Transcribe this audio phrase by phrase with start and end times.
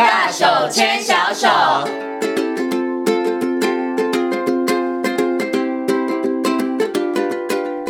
[0.00, 2.09] 大手牵小手。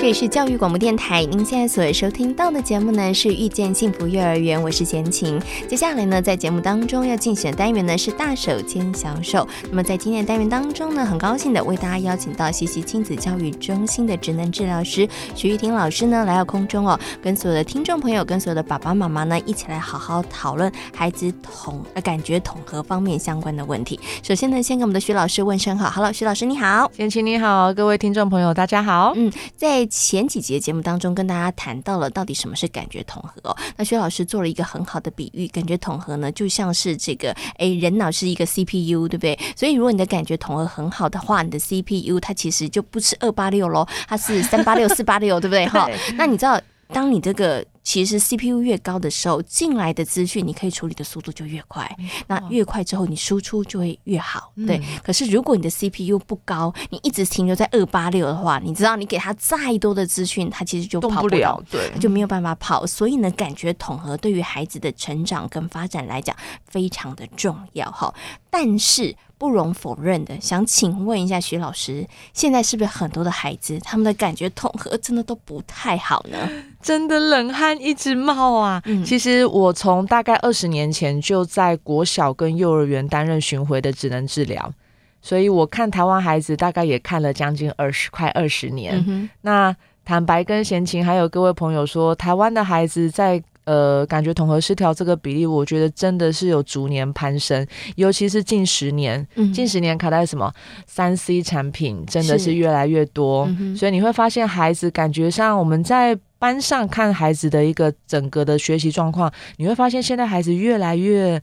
[0.00, 5.38] 这里是教育广播电台，您现在所收听到的节目呢是《遇见幸福幼儿园》，我是贤琴。
[5.68, 9.46] 接下来呢，在节目当中要进行的单元呢是“大手牵小手”。
[9.68, 24.00] 那么在今天的单元当中呢，很高兴的为大家邀请到西西亲子教育中心的职能治疗师徐玉婷老师呢来到空中哦，跟所有的听众朋友、跟所有的爸爸妈妈呢一起来好好讨论孩子统呃感觉统合方面相关的问题。
[24.22, 29.12] 首先呢，先跟我们的徐老师问声好，Hello，徐老师你好，贤琴你好，各位听众朋友大家好。
[29.14, 33.56] 嗯，在前几节节目当中，跟大家谈到了到底什么是感觉统合哦。
[33.76, 39.38] 那薛老师做了一个很好的比喻，感觉统合呢，就像是这个，哎，人脑是一个 CPU，对不对？
[39.56, 45.66] 所以如果你的感觉统合很好的话，你的 CPU 它其实就不是二八六喽，它是三八六、四八六，对不对？
[45.66, 47.64] 哈， 那你知道，当你这个。
[47.82, 51.90] 其实 CPU 越高的时候，进来的资讯你可以处理的速度就越快。
[52.26, 54.52] 那越快之后，你输出就会越好。
[54.66, 54.80] 对。
[55.02, 62.86] 可是如果你的 CPU 不高，你一直停留在二八六的话，你知道你给他再多的资讯，他其实就跑不了，对，就没有办法跑。
[62.86, 68.14] 所以呢，感觉统合对于孩子的成长跟发展来讲非常的重要哈。
[68.52, 76.36] 但是不容否认的，想请问一下徐老师，现在是不是很多的孩子他们的感觉统合真的都不太好呢？
[76.82, 78.80] 真的冷汗一直冒啊！
[78.86, 84.72] 嗯、其实我从大概二十年前就在国小跟幼儿园担任巡回的职能治疗，
[85.20, 89.04] 所以我看台湾孩子大概也看了将近二十快二十年。
[89.06, 100.52] 嗯、那坦白跟闲情还有各位朋友说，台湾的孩子在呃感觉统合失调这个比例，我觉得真的是有逐年攀升，尤其是近十年，嗯、近十年卡在什么
[100.86, 106.18] 三 C 产品真的是越来越多，嗯、所以你会发现孩子感觉上我们在。
[106.40, 111.38] 班上看孩子的一个整个的学习状况，你会发现现在孩子越来越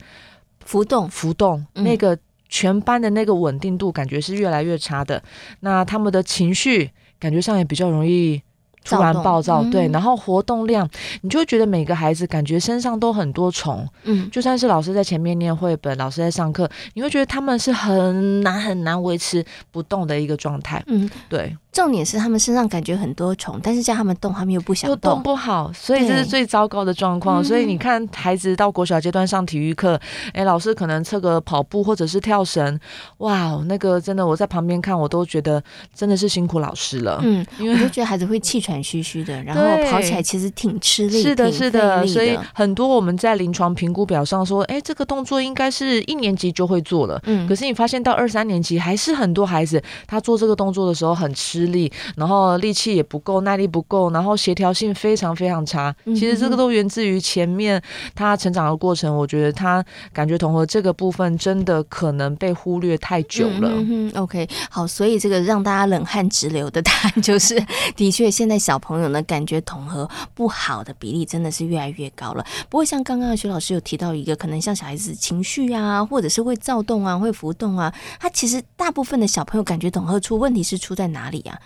[0.66, 2.17] 浮动，浮动，嗯、那个
[2.50, 5.22] 全班的那个稳定度感觉是越来越差的。
[5.60, 6.89] 那他们的情绪
[7.20, 8.42] 感觉上也比较容易
[8.83, 9.88] 突然暴躁，嗯、对。
[9.89, 10.89] 然后活动量，
[11.21, 21.55] 你就会觉得每个孩子感觉身上都很多虫，嗯，就算是老师在前面念绘本，老师在上课，你会觉得他们是很难很难维持不动的一个状态，嗯，对。
[21.72, 27.44] 重点是他们身上感觉很多虫，但是叫他们动，他们又不想动，动不好，所以这是最糟糕的状况。
[27.44, 29.94] 所以你看，孩子到国小阶段上体育课，
[30.33, 32.80] 哎、嗯，老师可能测个跑步或者是跳绳，
[33.20, 35.64] 哇，那个真的我在旁边看，我都觉得
[35.94, 37.20] 真的是辛苦老师了。
[37.23, 39.61] 嗯，因为我就觉得孩子会气喘吁吁的， 然后
[39.92, 42.02] 跑起来其实挺吃力，是的，是的。
[42.02, 52.58] 的所以很多我们在临床评估表上说，哎，这个动作应该是一年级就会做了，嗯，可是你发现到二三年级还是很多孩子他做这个动作的时候很吃力，然后。
[52.58, 55.95] 力气也不够，耐力不够，然后协调性非常非常差。
[56.05, 57.82] 其实这个都源自于前面
[58.16, 59.16] 他成长的过程。
[59.16, 63.70] 我觉得他感觉统合这个部分真的可能被忽略太久了。
[63.70, 67.61] 嗯哼，OK，好，所以这个让大家冷汗直流的答案 就是，
[67.95, 72.44] 的确现在小朋友呢感觉统合不好的比例真的是越来越高了。
[72.70, 81.59] 不过像刚刚徐老师有提到一个，可能像小孩子情绪啊，或者是会躁动啊，会浮动啊，他其实大部分的小朋友感觉统合出问题是出在哪里呀？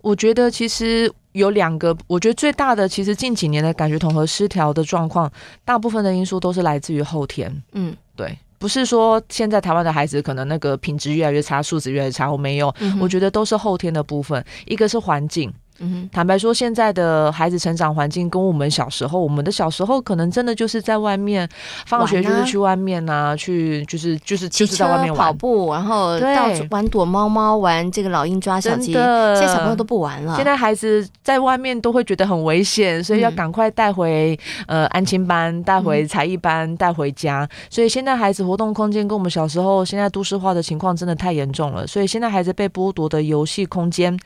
[0.00, 5.30] 我觉得其实有两个，我觉得最大的其实近几年的感觉统合失调的状况，
[5.66, 7.62] 大部分的因素都是来自于后天。
[7.72, 15.52] 嗯，对，不是说现在台湾的孩子可能那个品质越来越差，素质越来越差，我没有，嗯、我觉得都是后天的部分，一个是环境。
[15.78, 21.48] 嗯，坦白说，现在的孩子成长环境跟我们小时候，我们的小时候可能真的就是在外面，
[21.86, 28.92] 放学就是去外面呐、啊，去就是就是就是在外面跑步，然后到处玩躲猫猫，玩这个老鹰抓小鸡。
[28.92, 30.36] 的现在小朋友都不玩了。
[30.36, 37.48] 现在孩子在外面都会觉得很危险，所以要赶快带回、嗯、呃安亲班，带回才艺班，带回家。
[37.70, 44.16] 所以现在孩子活动空间跟我们小时候现在都市化的情况真的太严重了，所以现在孩子被剥夺的游戏空间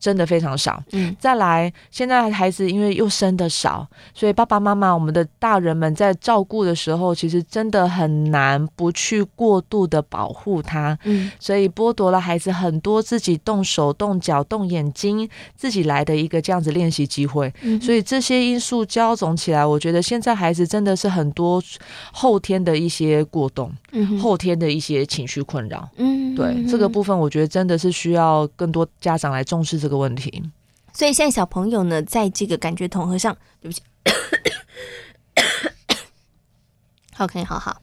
[0.00, 0.82] 真的非常少。
[0.94, 1.14] 嗯。
[1.20, 10.98] 再来，现在孩子因为又生的少，所以爸爸妈妈我们的大人们在照顾的时候，其实真的很难不去过度的保护他。
[11.04, 17.52] 嗯，所以剥夺了孩子很多自己动手、动脚、动眼睛自己来的一个这样子练习机会。
[17.62, 21.62] 嗯，所以这些因素交总起来，我觉得现在孩子真的是很多
[22.12, 25.88] 后天的一些过动，嗯，后天的一些情绪困扰。
[25.96, 30.42] 嗯，对，这个部分，我觉得真的是需要更多家长来重视这个问题。
[30.94, 33.82] 所以现在小朋友呢，在这个感觉统合上，对不起
[37.12, 37.82] 好，可以好好。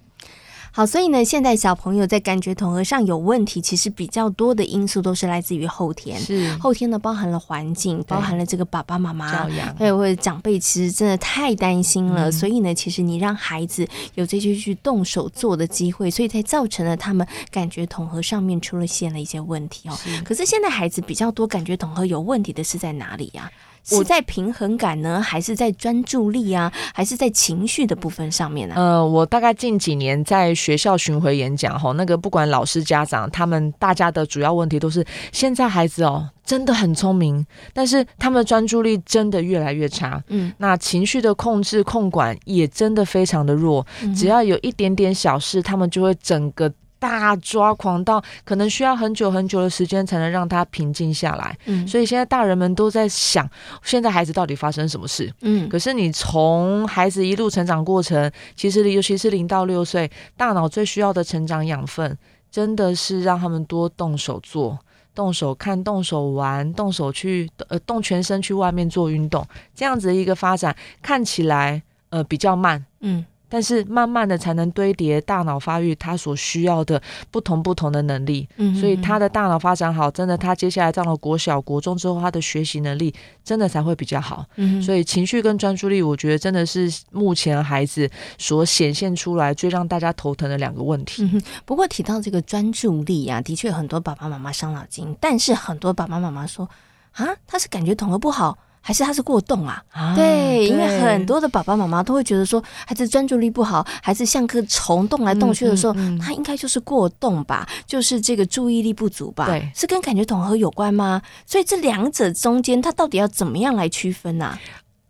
[0.73, 6.17] 好，所以呢，现在小朋友在感觉统合上有问题，其实比较多的因素都是来自于后天。
[6.17, 12.29] 是后天呢，包含了环境，包含了这个爸爸妈妈教养，还有或者长辈，其实真的太担心了。
[12.29, 13.85] 嗯、所以呢，其实你让孩子
[14.15, 19.97] 有这些去动手做的机会，所以才造成了他们感觉统合上面出了现了一些问题哦。
[20.01, 23.70] 是可是现在孩子比较多感觉统合有问题的是在哪里呀、啊？
[23.83, 28.81] 是在平衡感呢，还是在专注力啊，还是在情绪的部分上面呢、啊？
[28.81, 46.71] 呃，我大概近几年在学校巡回演讲吼，那个不管老师家长，他们大家的主要问题都是，现在孩子哦真的很聪明，但是他们的专注力真的越来越差，嗯，那情绪的控制控管也真的非常的弱，嗯、只要有一点点小事，他们就会整个。
[47.01, 53.49] 大抓狂到可能需要很久很久的时间才能让他平静下来，嗯，所以现在大人们都在想，
[53.81, 55.33] 现在孩子到底发生什么事？
[55.41, 62.15] 嗯，可是你从孩子一路成长过程，其实尤其是零到六岁，大脑最需要的成长养分，
[62.51, 64.77] 真的是让他们多动手做、
[65.15, 69.43] 动手看、动手玩、动手去呃动全身去外面做运动，
[69.73, 71.81] 这样子的一个发展看起来
[72.11, 73.25] 呃比较慢，嗯。
[73.51, 78.47] 但是慢慢的才能堆叠大脑发育，他所需要的不同不同的能力。
[78.55, 83.13] 嗯所以他的大脑发展好，真的，他接下来到了国小、国中之后，他的学习能力
[83.43, 84.45] 真的才会比较好。
[84.55, 91.29] 嗯哼，所以情绪跟专注力，我觉得真的是目前孩子所显现出来最让大家头疼的两个问题。
[91.33, 91.41] 嗯。
[91.65, 96.69] 不过提到这个专注力啊，的确很多爸爸妈妈伤脑筋，但是很多爸爸妈妈说
[97.11, 98.57] 啊，他是感觉统合不好。
[98.81, 99.81] 还是他是过动啊？
[99.91, 109.45] 啊对，因为很多的爸爸妈妈都会觉得说，孩子专注力不好，孩子像颗虫动来动去的时候，嗯嗯嗯、他应该就是过动吧，就是这个注意力不足吧？
[109.45, 111.21] 对，是跟感觉统合有关吗？
[111.45, 114.59] 所以这两者中间，他到底要怎么样来区分呢、啊？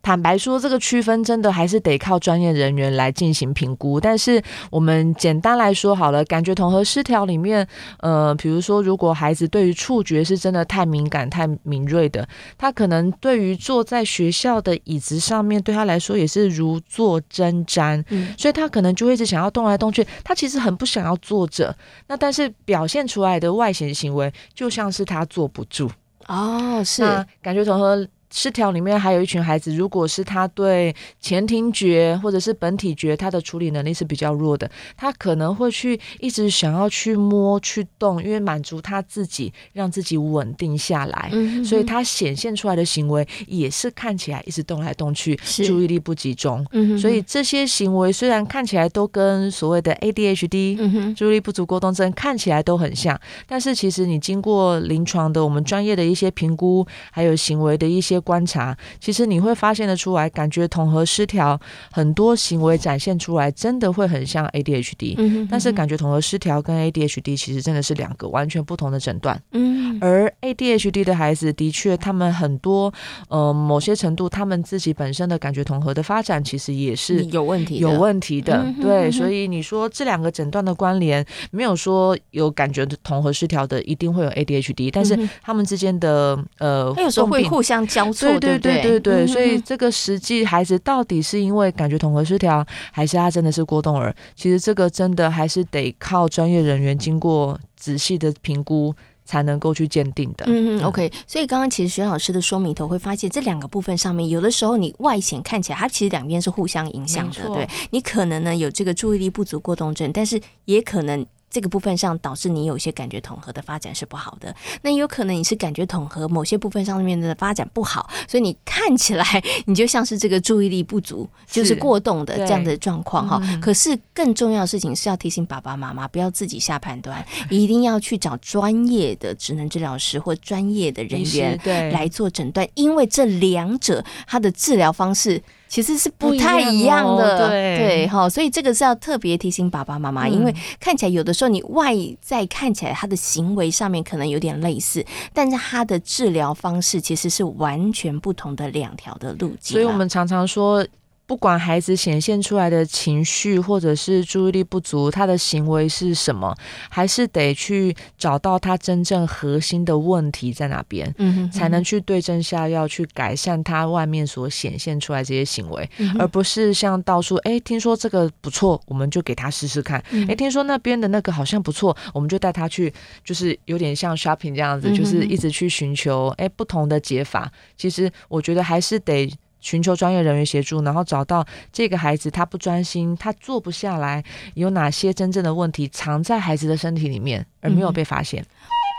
[0.02, 4.00] 坦白说，这个区分真的还是得靠专业人员来进行评估。
[4.00, 7.66] 但是我们简单来说好了，感觉统合失调里面，
[8.00, 12.28] 呃，比如说，如果孩子对于触觉是真的太敏感、太敏锐的，
[12.58, 20.04] 他可能对于坐在学校的椅子上面，对他来说也是如坐针毡，嗯，所以他可能就会一直想要动来动去。
[20.24, 21.74] 他其实很不想要坐着，
[22.08, 25.88] 那但是表现出来的外显行为就像是他坐不住。
[26.26, 27.02] 哦，是
[27.40, 28.04] 感觉统合。
[28.32, 45.36] 失调里面还有一群孩子，如果是他对前庭觉或者是本体觉，他的处理能力是比较弱的，他可能会去一直想要去摸去动，因为满足他自己，让自己稳定下来，嗯、哼哼所以他显现出来的行为也是看起来一直动来动去，
[45.66, 46.64] 注意力不集中。
[46.72, 58.21] 嗯、哼哼所以这些行为虽然看起来都跟所谓的 ADHD、嗯、哼注意力不足过动症看起来都很像，但是其实你经过临床的我们专业的一些评估，还有行为的一些。
[58.22, 61.60] 观察，其实你会发现得出来，感觉统合失调，
[61.90, 65.14] 很多行为展现出来，真的会很像 ADHD。
[65.18, 65.48] 嗯哼嗯哼。
[65.50, 69.40] 但是感觉统合失调跟 ADHD 其实真的是两个完全不同的诊断。
[69.50, 69.98] 嗯。
[70.00, 72.92] 而 ADHD 的孩子，的确他们很多，
[73.28, 78.58] 呃，某些程度，他们自己本身的感觉统合的发展，其实也是有问题，有问题的。
[78.58, 78.82] 嗯哼嗯哼。
[78.82, 88.11] 对，所以你说这两个诊断的关联，没有说有感觉统合失调的一定会有 ADHD，但是他们之间的呃，他有时候会互相交。
[88.12, 94.14] 对对对对对，所以这个实际孩子到底是因为感觉统合失调，还是他真的是过动儿？
[94.34, 98.94] 其实这个真的还是得靠专业人员经过仔细的评估
[99.24, 100.44] 才能够去鉴定的。
[100.48, 101.10] 嗯嗯，OK。
[101.26, 107.32] 所以刚刚其实徐老师的说明头会发现，这两个部分上面，有的时候你外显看起来，它其实两边是互相影响的。
[107.32, 111.24] 错对，你可能呢有这个注意力不足过动症，但是也可能。
[111.52, 119.24] 这个部分上导致你有一些感觉统合的发展是不好的，那有可能你是感觉统合某些部分上面的发展不好，所以你看起来
[119.66, 123.38] 你就像是这个注意力不足，是就是过动的这样的状况哈。
[123.42, 131.60] 嗯、可是更重要的事情是要提醒爸爸妈妈不要自己下判断，一定要去找专业的职能治疗师或专业的人员
[131.92, 135.42] 来做诊断，因为这两者它的治疗方式。
[135.72, 145.02] 其实是不太一样的，对对哈，所以这个是要特别提醒爸爸妈妈，嗯、因为看起来有的时候你外在看起来他的行为上面可能有点类似，
[145.32, 149.72] 但是他的治疗方式其实是完全不同的两条的路径。
[149.72, 150.86] 所以我们常常说。
[151.32, 156.54] 不管孩子显现出来的情绪或者是注意力不足，他的行为是什么，
[156.90, 172.92] 还是得去找到他真正核心的问题在哪边，嗯哼嗯哼，才能去对症下药，去改善他外面所显现出来这些行为，嗯、而不是像到处哎，听说这个不错，我们就给他试试看，哎、嗯，听说那边的那个好像不错，我们就带他去，
[173.24, 177.50] 就是有点像 shopping 这样子，嗯、就是一直去寻求哎不同的解法。
[177.74, 179.32] 其实我觉得还是得。
[179.62, 188.44] 寻求专业人员协助，然后找到这个孩子他不专心，他坐不下来，有哪些真正的问题藏在孩子的身体里面，而没有被发现。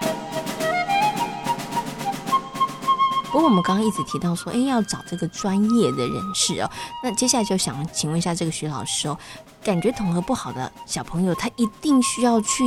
[0.01, 0.09] 嗯、
[3.25, 6.69] 不过我们刚刚一直提到说，哎，要找这个专业的人士哦。
[7.03, 9.17] 那接下来就想请问一下这个徐老师哦，
[9.63, 12.63] 感觉统合不好的小朋友，他一定需要去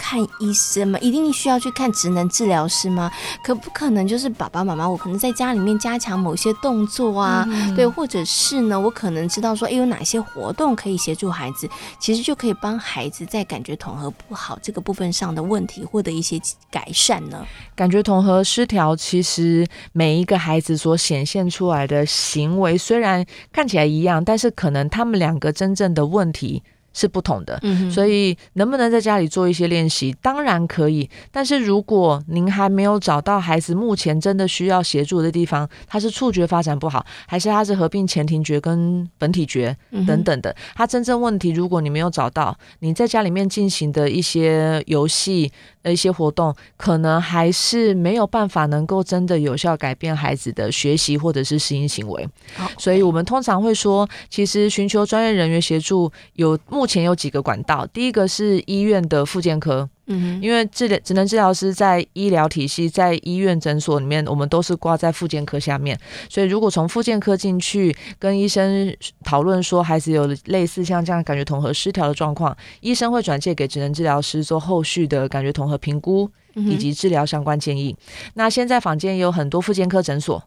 [0.00, 0.98] 看医生吗？
[1.00, 3.12] 一定需要去看职能治疗师吗？
[3.44, 16.40] 可不可能就是爸爸妈妈，我可能在家里面加强某些动作啊，嗯、对，或者是呢，我可能知道说，哎，有哪些活动可以协助孩子，其实就可以帮孩子在感觉统合不好这个部分上的问题获得一些
[16.70, 17.46] 改善呢？
[17.76, 26.62] 感觉统合失调，其实每一个孩子所显现出来的行为虽然看起来一样，但是可能他们两个真正的问题。
[26.92, 30.14] 是不同的，所以能不能在家里做一些练习？
[30.20, 31.08] 当然可以。
[31.30, 45.52] 但是如果您还没有找到孩子目前真的需要协助的地方，他是触觉发展不好，还是他是合并前庭觉跟本体觉等等的，他真正问题，如果你没有找到，你在家里面进行的一些游戏。
[45.82, 52.28] 的一些活动，可能还是没有办法能够真的有效改变孩子的学习或者是适应行为。
[52.54, 59.88] 好，所以我们通常会说，其实寻求专业人员协助有目前有几个管道，第一个是医院的复健科。
[60.12, 65.96] 嗯，因为治疗职能治疗师在医疗体系，在医院诊所里面，我们都是挂在复健科下面。
[66.28, 77.96] 所以，如果从复健科进去跟医生讨论说孩子有类似像这样感觉统合失调的状况，医生会转介给职能治疗师做后续的感觉统合评估以及治疗相关建议。
[78.34, 80.42] 那现在坊间也有很多复健科诊所，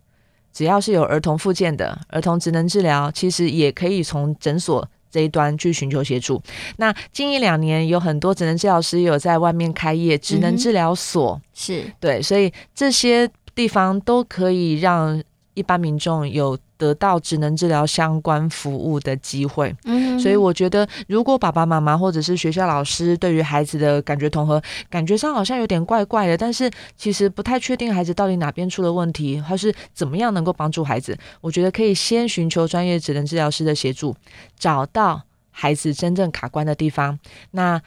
[0.51, 4.85] 只要是有儿童复健的儿童职能治疗，其实也可以从诊所。
[5.13, 6.41] 这一端去寻求协助。
[6.77, 11.83] 那近一两年有很多职能治疗师有在外面开业职能治疗所，嗯、是。
[11.99, 15.21] 对，所以这些地方都可以让
[15.53, 34.13] 一般民众有得到职能治疗相关服务的机会，嗯，所以我觉得，如果爸爸妈妈或者是学校老师对于孩子的感觉统合，感觉上好像有点怪怪的，但是其实不太确定孩子到底哪边出了问题，还是怎么样能够帮助孩子，我觉得可以先寻求专业职能治疗师的协助，
[34.59, 35.21] 找到
[35.51, 37.17] 孩子真正卡关的地方，
[37.51, 37.81] 那。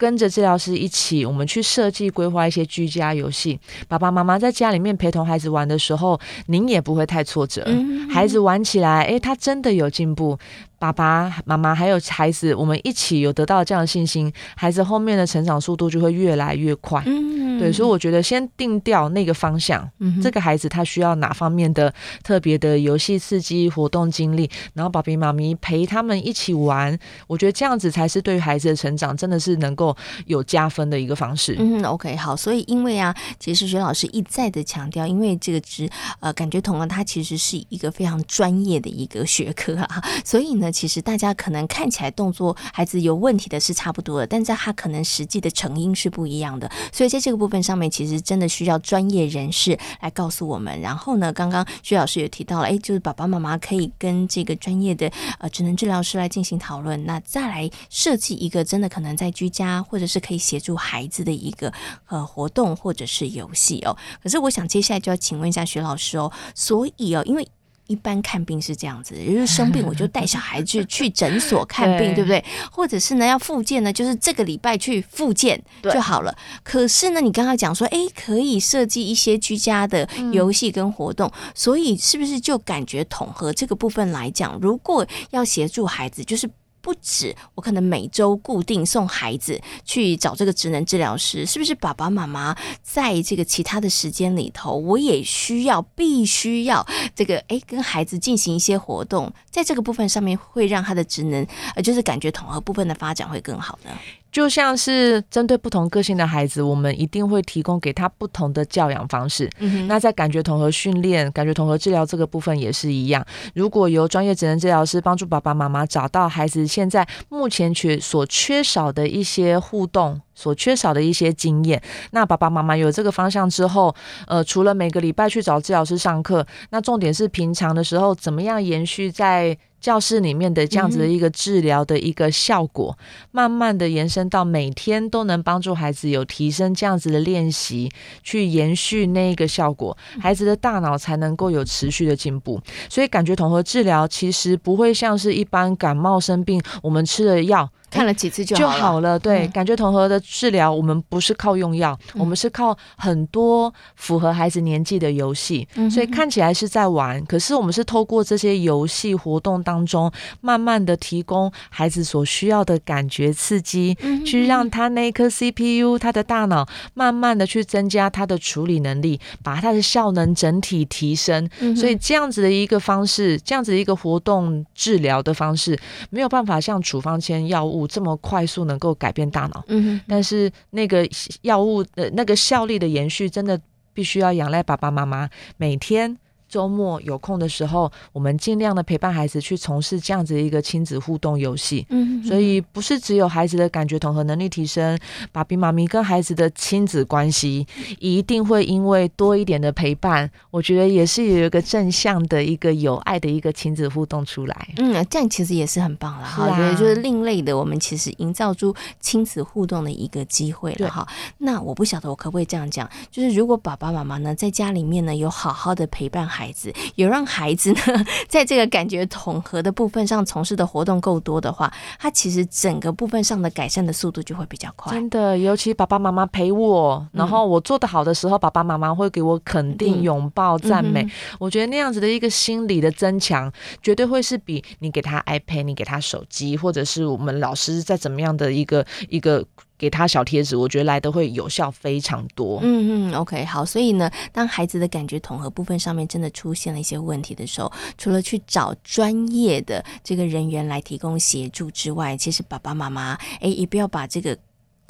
[0.00, 3.60] 跟着治疗师一起，我们去设计规划一些居家游戏。
[3.86, 7.68] 爸爸妈妈在家里面陪同孩子玩的时候，您也不会太挫折。
[8.08, 10.38] 孩子玩起来，诶，他真的有进步。
[10.80, 17.02] 爸爸妈妈还有孩子，我们一起有得到这样的信心，孩子后面的成长速度就会越来越快。
[17.04, 29.94] 嗯，对，所以我觉得先定掉那个方向，嗯，这个孩子他需要哪方面的特别的游戏刺激、活动经历，然后爸比妈咪陪他们一起玩，我觉得这样子才是对于孩子的成长真的是能够
[30.24, 31.56] 有加分的一个方式。
[31.58, 35.86] 嗯，OK，好，所以因为啊，其实徐老师一再的强调，因为这个职
[36.20, 40.69] 呃感觉统合它其实是一个非常专业的一个学科啊，所以呢。
[40.70, 50.80] 其实大家可能看起来动作孩子有问题的是差不多的，但在他可能实际的成因是不一样的，所以在这个部分上面，其实真的需要专业人士来告诉我们。
[50.80, 61.72] 然后呢，刚刚徐老师也提到了，哎，就是爸爸妈妈可以跟这个专业的呃职能治疗师来进行讨论，那再来设计一个真的可能在居家或者是可以协助孩子的一个
[62.06, 63.96] 呃活动或者是游戏哦。
[64.22, 67.46] 可是我想接下来就要请问一下徐老师哦，所以哦，因为。
[67.90, 72.44] 一般看病是这样子，就是生病我就带小孩去 去诊所看病，对，对不对？
[72.70, 76.32] 或者是呢要复健呢，就是这个礼拜去复健就好了。
[76.62, 86.48] 可是呢，你刚刚讲说，诶，可以设计一些居家的游戏跟活动，嗯，所以是不是就感觉统合这个部分来讲，如果要协助孩子，就是。
[86.80, 91.70] 不止，我可能每周固定送孩子去找这个职能治疗师，是不是？
[91.80, 103.90] 爸爸妈妈在这个其他的时间里头，我也需要必须要这个诶，跟孩子进行一些活动，在这个部分上面会让他的职能呃，就是感觉统合部分的发展会更好呢？
[104.32, 109.50] 就像是针对不同个性的孩子，我们一定会提供给他不同的教养方式。
[109.58, 113.24] 嗯、那在感觉统合训练、感觉统合治疗这个部分也是一样。
[113.54, 121.82] 如果由专业职能治疗师帮助爸爸妈妈找到孩子现在目前缺所缺少的一些互动、所缺少的一些经验，
[122.12, 123.94] 那爸爸妈妈有这个方向之后，
[124.26, 129.58] 呃，除了每个礼拜去找治疗师上课，那重点是平常的时候怎么样延续在。
[129.80, 137.90] 教室里面的这样子的一个治疗的一个效果，嗯，慢慢的延伸到每天都能帮助孩子有提升这样子的练习，
[138.22, 142.60] 去延续那一个效果，孩子的大脑才能够有持续的进步。
[142.88, 149.18] 所以感觉统合治疗其实不会像是一般感冒生病，我们吃了药看了几次就好就好了。
[149.18, 155.66] 对，嗯、感觉统合的治疗，我们不是靠用药，嗯、我们是靠很多符合孩子年纪的游戏。
[155.74, 171.48] 嗯、所以看起来是在玩，可是我们是透过这些游戏活动当中，慢慢的提供孩子所需要的感觉刺激，嗯、去让他那颗 CPU，他的大脑慢慢的去增加他的处理能力，把他的效能整体提升。
[171.58, 175.78] 嗯、所以这样子的一个方式，这样子的一个活动治疗的方式，
[176.10, 177.79] 没有办法像处方签药物。
[177.86, 181.08] 这么快速能够改变大脑，嗯，但是那个
[181.42, 183.60] 药物的那个效力的延续，真的
[183.92, 186.16] 必须要仰赖爸爸妈妈每天。
[186.50, 191.86] 周末有空的时候，我们尽量的陪伴孩子去从事这样子的一个亲子互动游戏。
[191.90, 194.98] 嗯，所以不是只有孩子的感觉统合能力提升，
[195.30, 197.64] 爸比妈咪跟孩子的亲子关系
[198.00, 204.74] 一定会因为多一点的陪伴，我觉得也是有一个正向的一个有爱的一个亲子互动出来。
[204.78, 206.44] 嗯，这样其实也是很棒了哈。
[206.44, 211.06] 我觉得就是另类的，我们其实营造出亲子互动的一个机会了哈。
[211.38, 216.28] 那我不晓得我可不可以这样讲，就是如果爸爸妈妈呢在家里面呢有好好的陪伴。
[216.40, 217.80] 孩子有让孩子呢，
[218.26, 224.90] 在这个感觉统合的部分上从事的活动够多的话，他其实整个部分上的改善的速度就会比较快。
[224.90, 231.02] 真的，尤其爸爸妈妈陪我，然后我做得好的时候，嗯、爸爸妈妈会给我肯定、拥抱、赞美。
[231.02, 239.44] 嗯、我觉得那样子的一个心理的增强，绝对会是比你给他 iPad、你给他手机，或者是我们老师在怎么样的一个一个。
[239.80, 242.60] 给他小贴纸，我觉得来的会有效非常多。
[242.62, 243.64] 嗯嗯，OK，好。
[243.64, 254.36] 所以呢，当孩子的感觉统合部分上面真的出现了一些问题的时候，除了去找专业的这个人员来提供协助之外，其实爸爸妈妈哎，也不要把这个。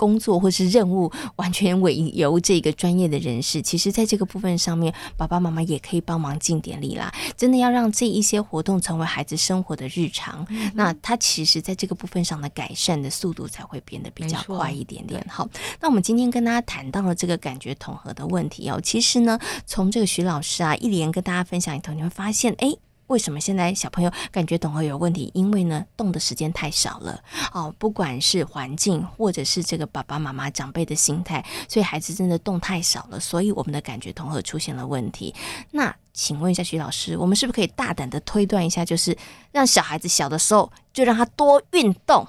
[0.00, 7.12] 工作或是任务完全委由这个专业的人士，其实在这个部分上面，爸爸妈妈也可以帮忙尽点力啦。
[7.36, 15.22] 真的要让这一些活动成为孩子生活的日常，嗯、那他其实在这个部分上的改善的速度才会变得比较快一点点。
[15.28, 15.46] 好，
[15.80, 18.80] 那我们今天跟大家谈到了这个感觉统合的问题哦。
[18.82, 22.89] 其实呢，从这个徐老师啊一连跟大家分享里头，你会发现，哎。
[23.10, 25.32] 为什么现在小朋友感觉统合有问题？
[25.34, 27.20] 因为呢，动的时间太少了
[27.52, 27.74] 哦。
[27.76, 35.34] 不管是环境，或者是这个爸爸妈妈长辈的心态，所以孩子真的动太少了，所以我们的感觉统合出现了问题。
[35.72, 39.16] 那请问一下徐老师，我们是不是可以大胆的推断一下，就是
[39.50, 42.24] 让小孩子小的时候就让他多运动，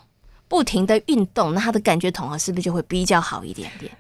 [0.48, 3.92] 不停的运动，那他的感觉统合是不是就会比较好一点点？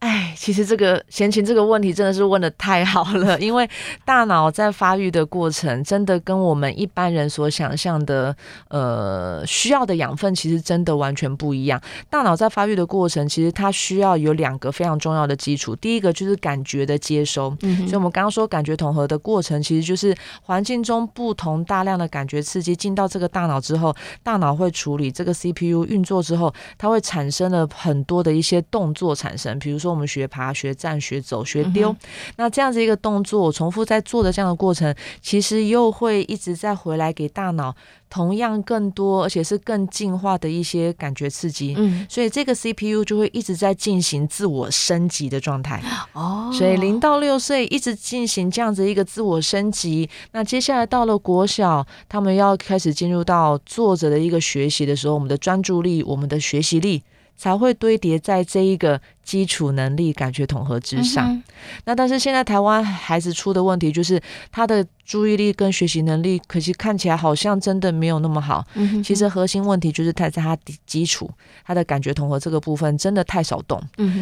[0.00, 3.68] 哎，其实这个闲情这个问题真的是问的太好了，因为
[4.04, 8.36] 大脑在发育的过程，真的跟我们一般人所想象的，
[8.68, 11.80] 呃，需要的养分其实真的完全不一样。
[12.10, 29.86] 大脑在发育的过程，其实它需要有两个非常重要的基础，第一个就是感觉的接收，嗯，所以我们刚刚说感觉统合的过程，其实就是环境中不同大量的感觉刺激进到这个大脑之后，大脑会处理这个 CPU 运作之后，它会产生了很多的一些动作产生，比如说。
[29.96, 31.96] 说我们学爬、学站、学走、学丢，嗯、
[32.36, 37.74] 那这样子一个动作，重复在做的这样的过程，其实又会一直在回来给大脑
[38.10, 41.74] 同样更多，而且是更进化的一些感觉刺激。
[41.78, 45.82] 嗯，所以这个 CPU 就会一直在进行自我升级的状态。
[46.12, 50.08] 哦，所以零到六岁一直进行这样子一个自我升级。
[50.32, 57.02] 那接下来到了国小，他们要开始进入到坐着的一个学习的时候，我们的专注力、我们的学习力。
[57.36, 61.32] 才会堆叠在这一个基础能力感觉统合之上。
[61.32, 61.42] 嗯、
[61.84, 64.20] 那但是现在台湾孩子出的问题就是
[64.50, 68.64] 他的注意力跟学习能力，可惜看起来好像真的没有那么好。
[68.74, 71.30] 嗯、其实核心问题就是他在他的基础，
[71.64, 73.80] 他的感觉统合这个部分真的太少动。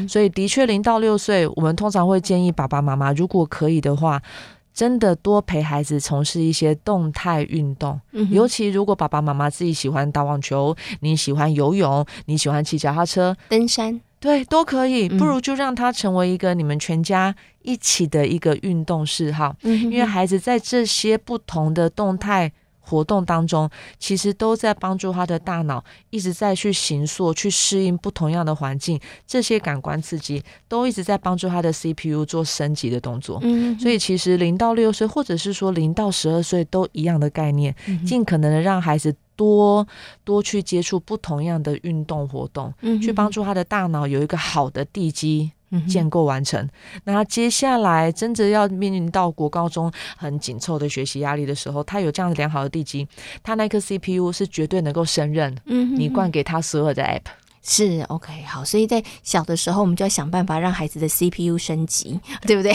[0.08, 4.20] 所以的确零到六岁，我们通常会建议爸爸妈妈，如果可以的话。
[4.74, 15.08] 真的多陪孩子从事一些动态运动，嗯、尤其如果爸爸妈妈自己喜欢打网球，你喜欢游泳，你喜欢骑脚踏车、登山，对，都可以。
[15.08, 22.52] 不如就让他成为一个你们全家一起的一个运动嗜好，嗯、因为孩子在这些不同的动态。
[22.86, 23.68] 活动当中，
[23.98, 29.00] 其实都在帮助他的大脑一直在去形塑、去适应不同样的环境。
[29.26, 33.38] 这些感官刺激都一直在帮助他的 CPU 做升级的动作。
[33.42, 37.74] 嗯，所以其实零到六岁，或者是说零到十二岁，都一样的概念，
[38.06, 39.86] 尽可能的让孩子多
[40.22, 45.50] 多去接触不同样的运动活动，嗯、去帮助他的大脑有一个好的地基。
[45.86, 46.68] 建构完成，
[47.04, 53.06] 那接下来真的要面临到国高中很紧凑的学习压力的时候，他有这样的良好的地基，
[53.42, 55.54] 他那颗 CPU 是绝对能够胜任。
[55.66, 57.22] 嗯，你灌给他所有的 App，
[57.66, 62.72] 是 OK 好，所以在小的时候，我们就要想办法让孩子的 CPU 升级，对不对？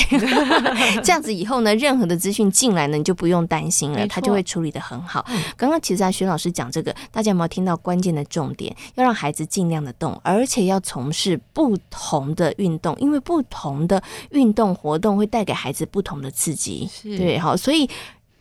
[1.04, 5.23] 这样子以后呢，任何的资讯进来呢，你就不用担心了，他就会处理的很好。
[5.56, 8.75] 刚刚其实啊，徐老师讲这个，大家有没有听到关键的重点？
[8.95, 16.89] 要让孩子尽量的动，而且要从事不同的运动，因为不同的运动活动会带给孩子不同的刺激。
[17.04, 17.88] 对，好，所以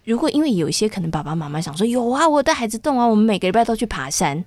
[0.04, 4.42] 如果因为有一些可能爸爸妈妈想说，有啊，我带孩子动啊，我们每个礼拜都去爬山。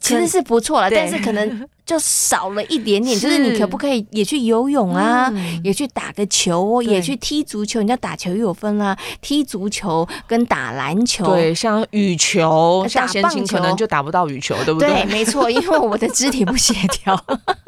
[0.00, 3.18] 其实是不错了，但是可能 就少了一点点。
[3.18, 7.80] 就是你可不可以也去游泳啊，嗯、也去打个球，也去踢足球？
[7.80, 14.88] 你知道打球又有分啊，踢足球跟打篮球，对，像羽球、打棒球可能就打不到羽球，对不对？
[14.88, 17.18] 对，没错，因为我的肢体不协调，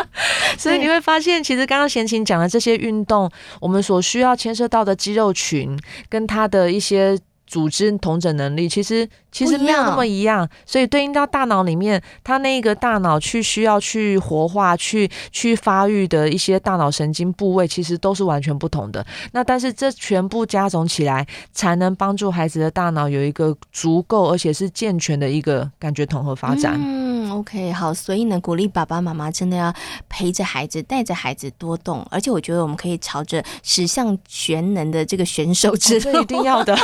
[0.59, 7.19] 所以你会发现，其实刚刚贤琴讲的这些运动，我们所需要牵涉到的肌肉群跟它的一些。
[7.55, 19.07] 组织统整能力其实其实没有那么一样，所以对应到大脑里面，它那个大脑去需要去活化、去去发育的一些大脑神经部位，其实都是完全不同的。
[19.31, 26.75] 那但是这全部加总起来，才能帮助孩子的大脑有一个足够而且是健全的一个感觉统合发展。
[26.77, 29.73] 嗯，OK，好，所以呢，鼓励爸爸妈妈真的要
[30.09, 36.77] 陪着孩子，带着孩子多动，而且我觉得我们可以朝着十项全能的这个选手之路，这一定要的。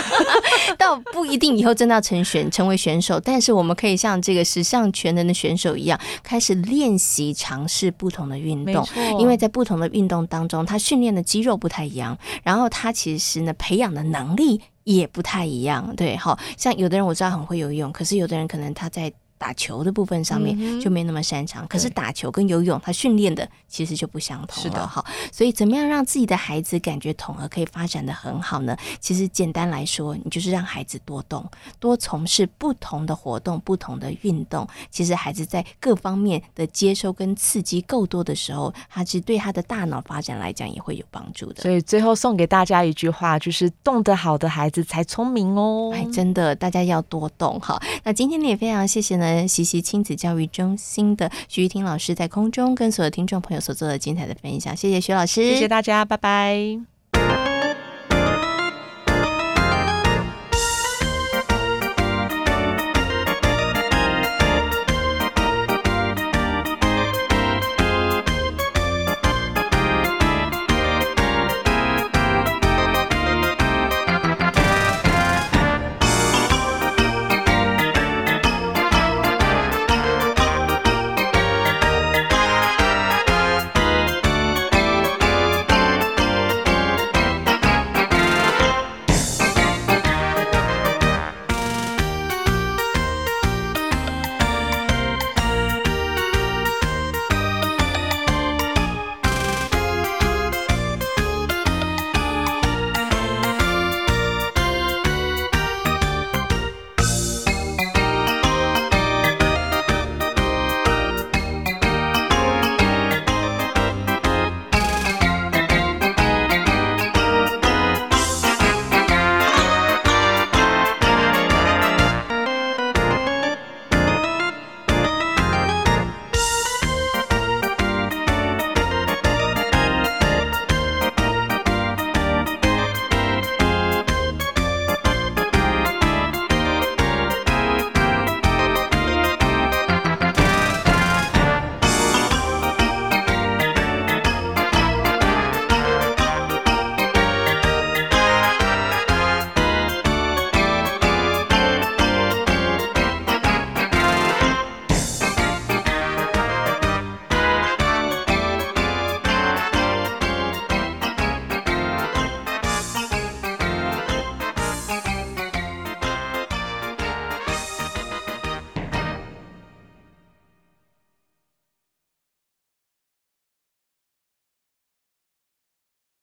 [0.79, 8.87] 倒不一定以后真的要成选成为选手，但是我们可以像这个十项全能的选手一样，开始练习尝试不同的运动。
[9.19, 15.95] 因为在不同的运动当中，他训练的肌肉不太一样，然后他其实呢培养的能力也不太一样。
[15.97, 19.13] 对，好像有的人我知道很会游泳，可是有的人可能他在。
[19.41, 28.77] 打球的部分上面就没那么擅长，嗯、可是打球跟游泳，他训练的其实就不相同的，好，所以怎么样让自己的孩子感觉统合可以发展的很好呢？
[29.01, 31.43] 其实简单来说，你就是让孩子多动，
[31.79, 34.69] 多从事不同的活动、不同的运动。
[34.91, 41.63] 其实孩子在各方面的接收跟刺激够多的时候，他其实对他的大脑发展来讲也会有帮助的。
[41.63, 45.91] 所以最后送给大家一句话，就是动得好的孩子才聪明哦。
[45.95, 47.81] 哎，真的，大家要多动哈。
[48.05, 49.30] 那今天呢也非常谢谢呢。
[49.47, 57.00] 西西亲子教育中心的徐玉婷老师在空中跟所有听众朋友所做的精彩的分享，谢谢徐老师，谢谢大家，拜拜。